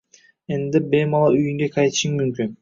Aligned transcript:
—Endi 0.55 0.81
bemalol 0.95 1.37
uyingga 1.41 1.69
qaytishing 1.77 2.19
mumkin... 2.25 2.51